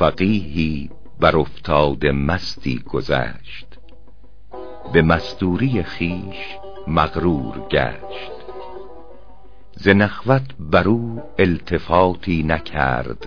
[0.00, 3.78] فقیهی بر افتاد مستی گذشت.
[4.92, 6.56] به مستوری خیش
[6.86, 8.32] مغرور گشت.
[9.76, 13.26] ز نخوت بر او التفاتی نکرد.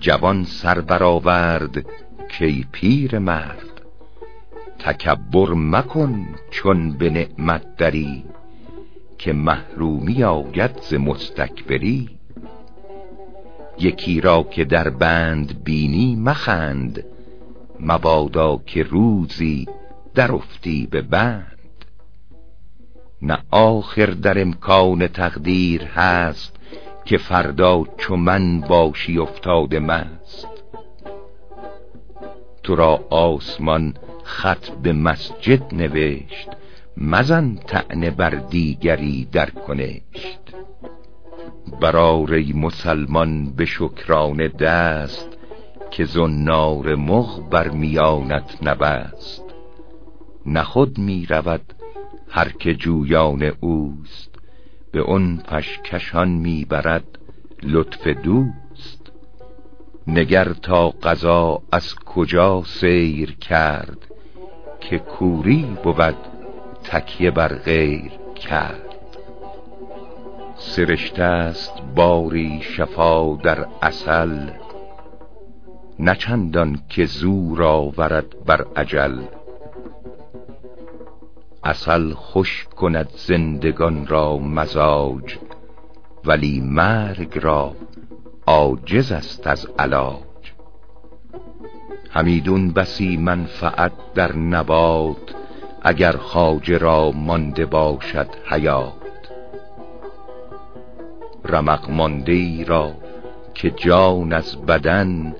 [0.00, 1.86] جوان سر برآورد
[2.38, 3.80] کی پیر مرد
[4.78, 8.24] تکبر مکن چون به نعمت دری
[9.18, 12.10] که محرومی آید ز مستکبری.
[13.78, 17.04] یکی را که در بند بینی مخند
[17.80, 19.66] مبادا که روزی
[20.14, 21.84] در افتی به بند.
[23.22, 26.56] نه آخر در امکان تقدیر هست
[27.04, 30.53] که فردا چو من باشی افتاده مست.
[32.64, 36.48] تو را آسمان خط به مسجد نوشت
[36.96, 40.40] مزن تعنه بر دیگری در کنشت.
[41.80, 45.28] برار مسلمان به شکران دست
[45.90, 49.44] که زنار مغ بر میانت نبست.
[50.46, 51.74] نخود می رود
[52.30, 54.30] هر که جویان اوست
[54.92, 57.18] به اون پشکشان می برد
[57.62, 58.63] لطف دوست.
[60.06, 63.98] نگر تا قضا از کجا سیر کرد
[64.80, 66.16] که کوری بود
[66.84, 68.94] تکیه بر غیر کرد.
[70.56, 74.50] سرشته است باری شفا در اصل
[75.98, 79.22] نچندان که زور آورد بر عجل
[81.64, 85.38] اصل خوش کند زندگان را مزاج
[86.24, 87.72] ولی مرگ را
[88.46, 90.52] عاجز است از علاج.
[92.10, 95.34] همیدون بسی منفعت در نبات
[95.82, 98.92] اگر خواجه را مانده باشد حیات.
[101.44, 102.92] رمق مانده را
[103.54, 105.34] که جان از بدن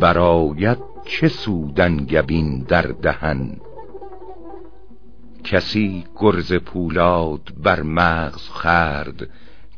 [0.00, 3.56] براید چه سودن گبین در دهن.
[5.44, 9.28] کسی گرز پولاد بر مغز خرد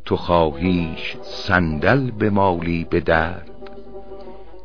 [0.05, 3.51] تو خواهیش صندل به مالی به درد.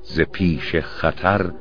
[0.03, 1.52] ز پیش خطر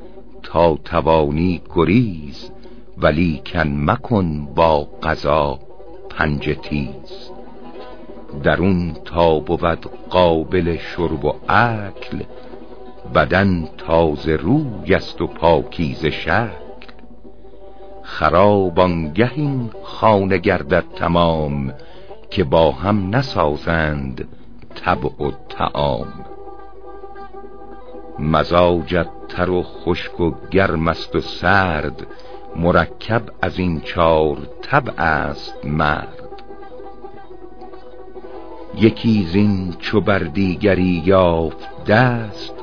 [0.43, 2.51] تا توانی گریز
[2.97, 5.59] ولی کن مکن با قضا
[6.09, 7.31] پنج تیز.
[8.43, 12.23] درون تا بود قابل شرب و اکل
[13.15, 16.49] بدن تازه روی است و پاکیز شکل.
[18.03, 21.73] خراب آنگه این خانه گردد تمام
[22.29, 24.27] که با هم نسازند
[24.75, 26.13] طبع و تعام
[28.19, 32.07] مزاجت تر و خشک و گرم است و سرد
[32.55, 36.23] مرکب از این چار طبع است مرد.
[38.75, 42.53] یکی زین چو بر دیگری یافت دست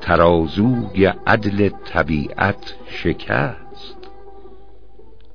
[0.00, 3.96] ترازوی عدل طبیعت شکست.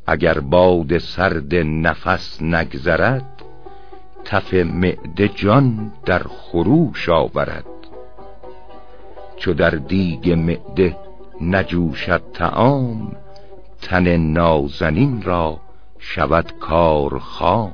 [0.07, 3.32] اگر باد سرد نفس نگذرد
[4.25, 7.65] تف معده جان در خروش آورد.
[9.37, 10.97] چو در دیگ معده
[11.41, 13.15] نجوشد تعام
[13.81, 15.59] تن نازنین را
[15.99, 17.73] شود کار خام.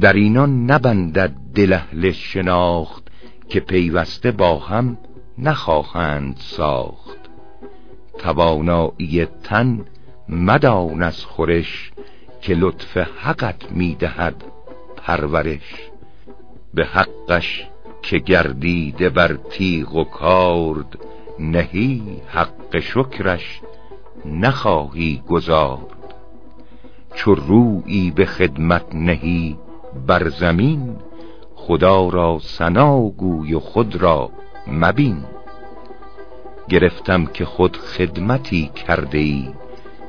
[0.00, 3.08] در اینان نبندد دل اهل شناخت
[3.48, 4.98] که پیوسته با هم
[5.38, 7.18] نخواهند ساخت.
[8.18, 9.84] توانایی تن
[10.28, 11.92] مدان از خورش
[12.44, 14.44] که لطف حقت می‌دهد
[14.96, 15.90] پرورش.
[16.74, 17.66] به حقش
[18.02, 20.98] که گردیده بر تیغ و کارد
[21.38, 23.60] نهی حق شکرش
[24.24, 26.14] نخواهی گذارد
[27.14, 29.58] چو رویی به خدمت نهی
[30.06, 30.96] بر زمین
[31.54, 34.30] خدا را سناگوی و خود را
[34.66, 35.24] مبین.
[36.68, 39.48] گرفتم که خود خدمتی کرده ای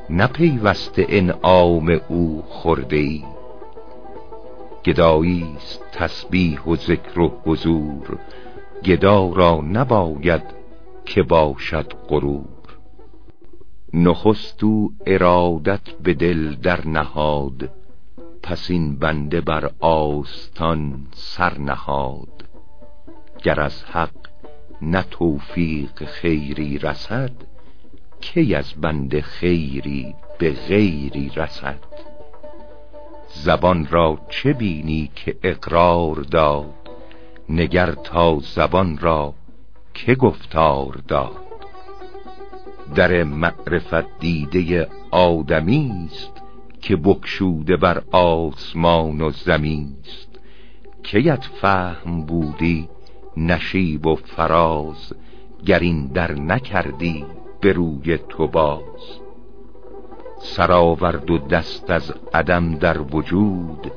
[0.10, 3.24] نپیوسته انعام او خورده ای
[4.86, 8.20] گداییست تسبیح و ذکر و حضور.
[8.84, 10.44] گدا را نباید
[11.06, 12.46] که باشد غرور.
[13.94, 17.70] نخست او ارادت به دل در نهاد
[18.44, 22.44] پس این بنده بر آستان سر نهاد.
[23.44, 24.28] گر از حق
[24.82, 27.32] نه توفیق خیری رسد
[28.26, 31.80] کی از بنده خیری به غیری رسد؟
[33.34, 36.74] زبان را چه بینی که اقرار داد؟
[37.50, 39.34] نگر تا زبان را
[39.94, 41.46] که گفتار داد؟
[42.96, 46.42] در معرفت دیده آدمی است
[46.82, 50.40] که بکشوده بر آسمان و زمین است.
[51.04, 52.90] کیت فهم بودی
[53.38, 55.14] نشیب و فراز
[55.66, 57.26] گر این در نکردی؟
[57.66, 59.20] به روی تو باز.
[60.40, 63.92] سرآورد و دست از عدم در وجود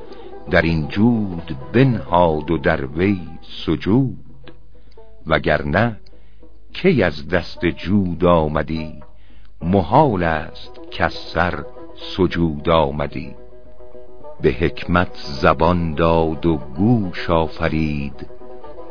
[0.51, 4.53] در این جود بنهاد و در وی سجود.
[5.27, 6.01] وگرنه
[6.73, 9.01] کی از دست جود آمدی
[9.63, 11.65] محال است که سر
[12.17, 13.35] سجود آمدی.
[14.41, 18.27] به حکمت زبان داد و گوش آفرید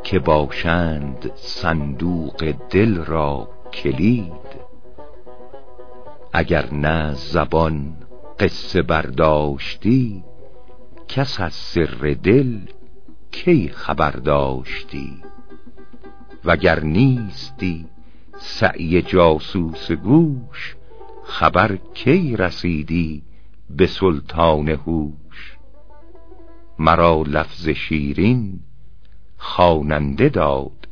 [0.04, 4.67] که باشند صندوق دل را کلید.
[6.34, 7.94] اگر نه زبان
[8.40, 10.24] قصه برداشتی
[11.08, 12.60] کس از سر دل
[13.32, 15.22] کی خبر داشتی؟
[16.46, 17.86] وگر نیستی
[18.38, 20.76] سعی جاسوس گوش
[21.24, 23.24] خبر کی رسیدی
[23.70, 25.58] به سلطان هوش؟
[26.80, 28.60] مرا لفظ شیرین
[29.38, 30.88] خواننده داد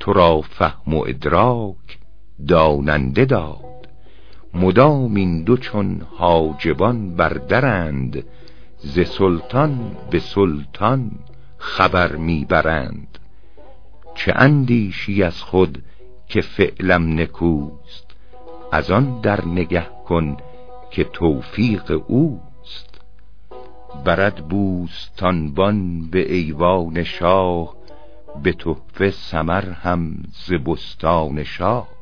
[0.00, 1.98] تو را فهم و ادراک
[2.48, 3.69] داننده داد.
[4.54, 8.24] مدام این دو چون حاجبان بردرند
[8.78, 11.10] ز سلطان به سلطان
[11.58, 13.18] خبر می‌برند.
[14.14, 15.82] چه اندیشی از خود
[16.28, 18.06] که فعلم نکوست
[18.72, 20.36] از آن در نگه کن
[20.90, 23.00] که توفیق اوست.
[24.04, 27.74] برد بوستانبان به ایوان شاه
[28.42, 30.16] به تحفه سمر هم
[30.46, 31.99] ز بستان شاه.